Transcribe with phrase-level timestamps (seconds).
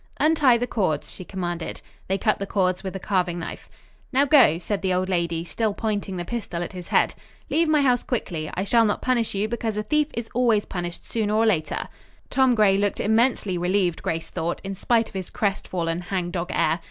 [0.19, 1.79] "Untie the cords," she commanded.
[2.07, 3.69] They cut the cords with a carving knife.
[4.11, 7.13] "Now, go!" said the old lady, still pointing the pistol at his head.
[7.51, 8.49] "Leave my house quickly.
[8.55, 11.87] I shall not punish you, because a thief is always punished sooner or later."
[12.31, 16.79] Tom Gray looked immensely relieved, Grace thought, in spite of his crestfallen, hangdog air.